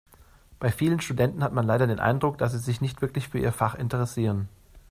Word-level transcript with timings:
Bei 0.57 0.71
vielen 0.71 0.99
Studenten 0.99 1.43
hat 1.43 1.53
man 1.53 1.67
leider 1.67 1.85
den 1.85 1.99
Eindruck, 1.99 2.39
dass 2.39 2.53
sie 2.53 2.57
sich 2.57 2.81
nicht 2.81 3.03
wirklich 3.03 3.27
für 3.29 3.37
ihr 3.37 3.51
Fach 3.51 3.75
interessieren. 3.75 4.49